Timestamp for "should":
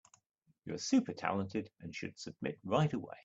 1.95-2.17